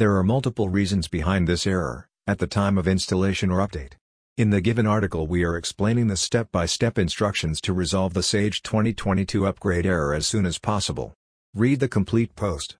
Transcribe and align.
There 0.00 0.16
are 0.16 0.24
multiple 0.24 0.70
reasons 0.70 1.08
behind 1.08 1.46
this 1.46 1.66
error, 1.66 2.08
at 2.26 2.38
the 2.38 2.46
time 2.46 2.78
of 2.78 2.88
installation 2.88 3.50
or 3.50 3.58
update. 3.58 3.96
In 4.38 4.48
the 4.48 4.62
given 4.62 4.86
article 4.86 5.26
we 5.26 5.44
are 5.44 5.58
explaining 5.58 6.06
the 6.06 6.16
step-by-step 6.16 6.96
instructions 6.96 7.60
to 7.60 7.74
resolve 7.74 8.14
the 8.14 8.22
Sage 8.22 8.62
2022 8.62 9.46
upgrade 9.46 9.84
error 9.84 10.14
as 10.14 10.26
soon 10.26 10.46
as 10.46 10.56
possible. 10.56 11.12
Read 11.54 11.80
the 11.80 11.86
complete 11.86 12.34
post. 12.34 12.68